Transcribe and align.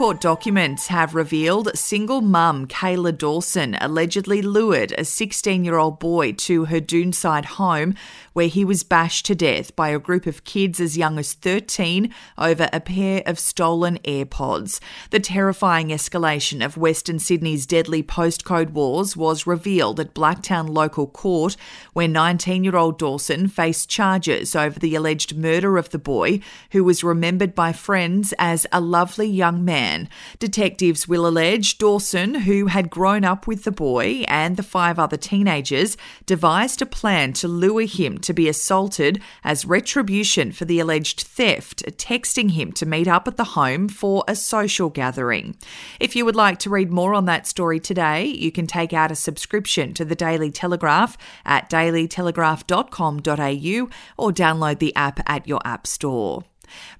Court 0.00 0.18
documents 0.18 0.86
have 0.86 1.14
revealed 1.14 1.76
single 1.76 2.22
mum 2.22 2.66
Kayla 2.66 3.18
Dawson 3.18 3.76
allegedly 3.82 4.40
lured 4.40 4.94
a 4.96 5.04
16 5.04 5.62
year 5.62 5.76
old 5.76 5.98
boy 5.98 6.32
to 6.32 6.64
her 6.64 6.80
Doonside 6.80 7.44
home 7.44 7.94
where 8.32 8.46
he 8.46 8.64
was 8.64 8.82
bashed 8.82 9.26
to 9.26 9.34
death 9.34 9.76
by 9.76 9.90
a 9.90 9.98
group 9.98 10.24
of 10.24 10.44
kids 10.44 10.80
as 10.80 10.96
young 10.96 11.18
as 11.18 11.34
13 11.34 12.14
over 12.38 12.70
a 12.72 12.80
pair 12.80 13.22
of 13.26 13.38
stolen 13.38 13.98
AirPods. 13.98 14.80
The 15.10 15.20
terrifying 15.20 15.88
escalation 15.88 16.64
of 16.64 16.78
Western 16.78 17.18
Sydney's 17.18 17.66
deadly 17.66 18.02
postcode 18.02 18.70
wars 18.70 19.18
was 19.18 19.46
revealed 19.46 20.00
at 20.00 20.14
Blacktown 20.14 20.70
Local 20.70 21.08
Court, 21.08 21.58
where 21.92 22.08
19 22.08 22.64
year 22.64 22.76
old 22.76 22.98
Dawson 22.98 23.48
faced 23.48 23.90
charges 23.90 24.56
over 24.56 24.80
the 24.80 24.94
alleged 24.94 25.36
murder 25.36 25.76
of 25.76 25.90
the 25.90 25.98
boy, 25.98 26.40
who 26.70 26.84
was 26.84 27.04
remembered 27.04 27.54
by 27.54 27.74
friends 27.74 28.32
as 28.38 28.66
a 28.72 28.80
lovely 28.80 29.28
young 29.28 29.62
man. 29.62 29.89
Detectives 30.38 31.08
will 31.08 31.26
allege 31.26 31.78
Dawson, 31.78 32.34
who 32.34 32.66
had 32.66 32.90
grown 32.90 33.24
up 33.24 33.46
with 33.46 33.64
the 33.64 33.72
boy 33.72 34.24
and 34.28 34.56
the 34.56 34.62
five 34.62 34.98
other 34.98 35.16
teenagers, 35.16 35.96
devised 36.26 36.82
a 36.82 36.86
plan 36.86 37.32
to 37.34 37.46
lure 37.48 37.86
him 37.86 38.18
to 38.18 38.32
be 38.32 38.48
assaulted 38.48 39.20
as 39.44 39.64
retribution 39.64 40.50
for 40.52 40.64
the 40.64 40.80
alleged 40.80 41.20
theft, 41.20 41.84
texting 41.98 42.52
him 42.52 42.72
to 42.72 42.86
meet 42.86 43.08
up 43.08 43.28
at 43.28 43.36
the 43.36 43.44
home 43.44 43.88
for 43.88 44.24
a 44.28 44.36
social 44.36 44.90
gathering. 44.90 45.56
If 45.98 46.14
you 46.16 46.24
would 46.24 46.36
like 46.36 46.58
to 46.60 46.70
read 46.70 46.90
more 46.90 47.14
on 47.14 47.24
that 47.26 47.46
story 47.46 47.80
today, 47.80 48.24
you 48.24 48.50
can 48.52 48.66
take 48.66 48.92
out 48.92 49.10
a 49.10 49.16
subscription 49.16 49.94
to 49.94 50.04
the 50.04 50.14
Daily 50.14 50.50
Telegraph 50.50 51.16
at 51.44 51.70
dailytelegraph.com.au 51.70 53.88
or 54.16 54.32
download 54.32 54.78
the 54.78 54.96
app 54.96 55.20
at 55.26 55.48
your 55.48 55.60
app 55.64 55.86
store. 55.86 56.44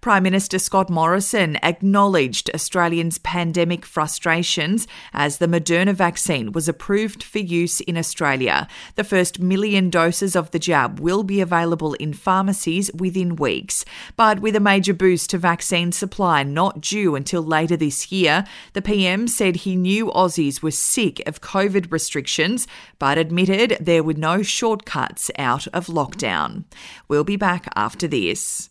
Prime 0.00 0.22
Minister 0.22 0.58
Scott 0.58 0.90
Morrison 0.90 1.56
acknowledged 1.62 2.50
Australians' 2.54 3.18
pandemic 3.18 3.84
frustrations 3.84 4.86
as 5.12 5.38
the 5.38 5.46
Moderna 5.46 5.94
vaccine 5.94 6.52
was 6.52 6.68
approved 6.68 7.22
for 7.22 7.38
use 7.38 7.80
in 7.80 7.96
Australia. 7.96 8.68
The 8.96 9.04
first 9.04 9.40
million 9.40 9.90
doses 9.90 10.36
of 10.36 10.50
the 10.50 10.58
jab 10.58 11.00
will 11.00 11.22
be 11.22 11.40
available 11.40 11.94
in 11.94 12.12
pharmacies 12.12 12.90
within 12.94 13.36
weeks. 13.36 13.84
But 14.16 14.40
with 14.40 14.56
a 14.56 14.60
major 14.60 14.94
boost 14.94 15.30
to 15.30 15.38
vaccine 15.38 15.92
supply 15.92 16.42
not 16.42 16.80
due 16.80 17.14
until 17.14 17.42
later 17.42 17.76
this 17.76 18.10
year, 18.12 18.44
the 18.72 18.82
PM 18.82 19.28
said 19.28 19.56
he 19.56 19.76
knew 19.76 20.06
Aussies 20.06 20.62
were 20.62 20.70
sick 20.70 21.22
of 21.26 21.40
COVID 21.40 21.92
restrictions, 21.92 22.66
but 22.98 23.18
admitted 23.18 23.76
there 23.80 24.02
were 24.02 24.14
no 24.14 24.42
shortcuts 24.42 25.30
out 25.38 25.66
of 25.68 25.86
lockdown. 25.86 26.64
We'll 27.08 27.24
be 27.24 27.36
back 27.36 27.68
after 27.74 28.06
this. 28.06 28.70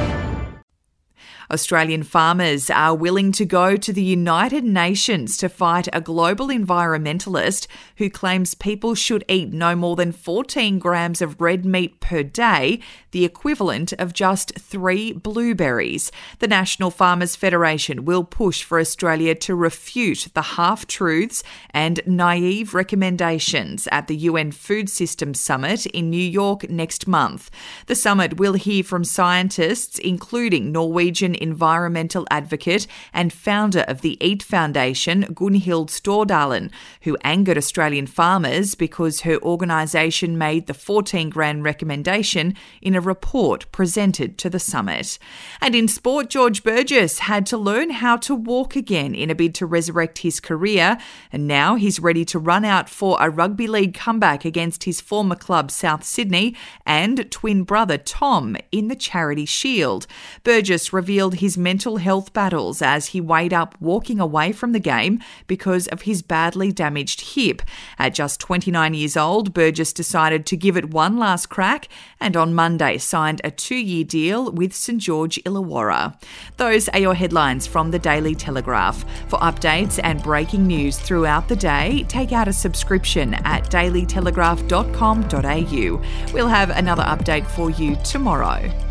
Australian 1.51 2.03
farmers 2.03 2.69
are 2.69 2.95
willing 2.95 3.31
to 3.33 3.45
go 3.45 3.75
to 3.75 3.91
the 3.91 4.03
United 4.03 4.63
Nations 4.63 5.35
to 5.37 5.49
fight 5.49 5.89
a 5.91 5.99
global 5.99 6.47
environmentalist 6.47 7.67
who 7.97 8.09
claims 8.09 8.55
people 8.55 8.95
should 8.95 9.25
eat 9.27 9.51
no 9.51 9.75
more 9.75 9.97
than 9.97 10.13
14 10.13 10.79
grams 10.79 11.21
of 11.21 11.41
red 11.41 11.65
meat 11.65 11.99
per 11.99 12.23
day, 12.23 12.79
the 13.11 13.25
equivalent 13.25 13.91
of 13.93 14.13
just 14.13 14.57
three 14.57 15.11
blueberries. 15.11 16.11
The 16.39 16.47
National 16.47 16.89
Farmers 16.89 17.35
Federation 17.35 18.05
will 18.05 18.23
push 18.23 18.63
for 18.63 18.79
Australia 18.79 19.35
to 19.35 19.53
refute 19.53 20.29
the 20.33 20.41
half 20.41 20.87
truths 20.87 21.43
and 21.71 21.99
naive 22.05 22.73
recommendations 22.73 23.87
at 23.91 24.07
the 24.07 24.15
UN 24.15 24.51
Food 24.51 24.89
Systems 24.89 25.39
Summit 25.39 25.85
in 25.87 26.09
New 26.09 26.17
York 26.17 26.69
next 26.69 27.07
month. 27.07 27.51
The 27.87 27.95
summit 27.95 28.39
will 28.39 28.53
hear 28.53 28.83
from 28.83 29.03
scientists, 29.03 29.99
including 29.99 30.71
Norwegian 30.71 31.35
environmental 31.41 32.27
advocate 32.29 32.87
and 33.13 33.33
founder 33.33 33.81
of 33.81 34.01
the 34.01 34.17
EAT 34.25 34.43
Foundation, 34.43 35.23
Gunhild 35.33 35.89
Stordalen, 35.89 36.71
who 37.01 37.17
angered 37.23 37.57
Australian 37.57 38.07
farmers 38.07 38.75
because 38.75 39.21
her 39.21 39.41
organisation 39.41 40.37
made 40.37 40.67
the 40.67 40.73
14 40.73 41.29
grand 41.29 41.63
recommendation 41.63 42.55
in 42.81 42.95
a 42.95 43.01
report 43.01 43.71
presented 43.71 44.37
to 44.37 44.49
the 44.49 44.59
summit. 44.59 45.17
And 45.59 45.75
in 45.75 45.87
sport, 45.87 46.29
George 46.29 46.63
Burgess 46.63 47.19
had 47.19 47.45
to 47.47 47.57
learn 47.57 47.89
how 47.89 48.17
to 48.17 48.35
walk 48.35 48.75
again 48.75 49.15
in 49.15 49.29
a 49.29 49.35
bid 49.35 49.55
to 49.55 49.65
resurrect 49.65 50.19
his 50.19 50.39
career, 50.39 50.97
and 51.31 51.47
now 51.47 51.75
he's 51.75 51.99
ready 51.99 52.25
to 52.25 52.39
run 52.39 52.65
out 52.65 52.89
for 52.89 53.17
a 53.19 53.29
rugby 53.29 53.67
league 53.67 53.93
comeback 53.93 54.45
against 54.45 54.83
his 54.83 55.01
former 55.01 55.35
club 55.35 55.71
South 55.71 56.03
Sydney 56.03 56.55
and 56.85 57.29
twin 57.31 57.63
brother 57.63 57.97
Tom 57.97 58.57
in 58.71 58.87
the 58.87 58.95
Charity 58.95 59.45
Shield. 59.45 60.07
Burgess 60.43 60.93
revealed 60.93 61.30
his 61.33 61.57
mental 61.57 61.97
health 61.97 62.33
battles 62.33 62.81
as 62.81 63.07
he 63.07 63.21
weighed 63.21 63.53
up 63.53 63.75
walking 63.79 64.19
away 64.19 64.51
from 64.51 64.71
the 64.71 64.79
game 64.79 65.19
because 65.47 65.87
of 65.87 66.03
his 66.03 66.21
badly 66.21 66.71
damaged 66.71 67.35
hip. 67.35 67.61
At 67.97 68.13
just 68.13 68.39
29 68.39 68.93
years 68.93 69.17
old, 69.17 69.53
Burgess 69.53 69.93
decided 69.93 70.45
to 70.47 70.57
give 70.57 70.77
it 70.77 70.91
one 70.91 71.17
last 71.17 71.47
crack 71.47 71.87
and 72.19 72.37
on 72.37 72.53
Monday 72.53 72.97
signed 72.97 73.41
a 73.43 73.51
two 73.51 73.75
year 73.75 74.03
deal 74.03 74.51
with 74.51 74.73
St 74.73 74.99
George 74.99 75.39
Illawarra. 75.43 76.19
Those 76.57 76.89
are 76.89 76.99
your 76.99 77.15
headlines 77.15 77.67
from 77.67 77.91
the 77.91 77.99
Daily 77.99 78.35
Telegraph. 78.35 79.05
For 79.29 79.39
updates 79.39 79.99
and 80.03 80.21
breaking 80.23 80.67
news 80.67 80.99
throughout 80.99 81.47
the 81.47 81.55
day, 81.55 82.05
take 82.07 82.31
out 82.31 82.47
a 82.47 82.53
subscription 82.53 83.33
at 83.33 83.69
dailytelegraph.com.au. 83.71 86.33
We'll 86.33 86.47
have 86.47 86.69
another 86.69 87.03
update 87.03 87.47
for 87.47 87.69
you 87.69 87.95
tomorrow. 88.03 88.90